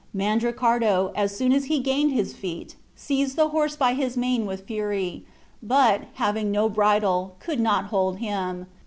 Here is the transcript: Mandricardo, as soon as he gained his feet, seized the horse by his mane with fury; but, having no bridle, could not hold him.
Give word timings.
Mandricardo, 0.15 1.11
as 1.15 1.37
soon 1.37 1.51
as 1.53 1.65
he 1.65 1.77
gained 1.77 2.11
his 2.11 2.33
feet, 2.33 2.75
seized 2.95 3.35
the 3.35 3.49
horse 3.49 3.75
by 3.75 3.93
his 3.93 4.17
mane 4.17 4.47
with 4.47 4.65
fury; 4.65 5.25
but, 5.61 6.05
having 6.15 6.49
no 6.49 6.67
bridle, 6.67 7.35
could 7.39 7.59
not 7.59 7.85
hold 7.93 8.17
him. 8.17 8.65